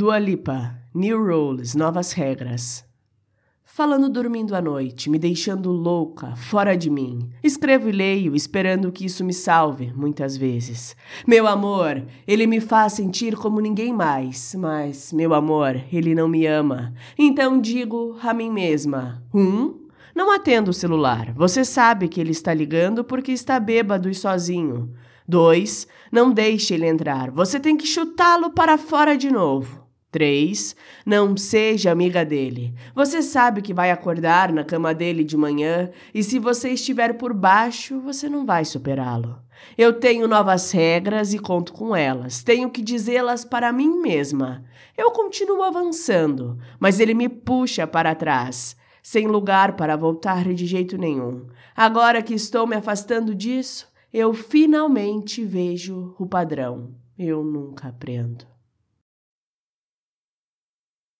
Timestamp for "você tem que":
27.32-27.84